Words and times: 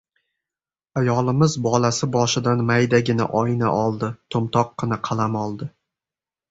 Ayolimiz 1.01 1.57
bolasi 1.67 2.09
boshidan 2.17 2.65
maydagina 2.73 3.29
oyna 3.43 3.77
oldi, 3.85 4.13
to‘mtoqqina 4.37 5.03
qalam 5.11 5.41
oldi. 5.47 5.75